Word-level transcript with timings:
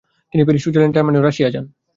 তিনি 0.31 0.41
Paris, 0.45 0.61
Switzerland, 0.63 0.95
Germany 0.95 1.17
ও 1.19 1.23
Russia 1.27 1.49
যান। 1.53 1.65